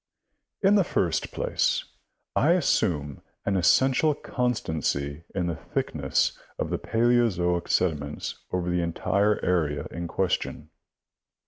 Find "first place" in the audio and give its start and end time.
0.83-1.83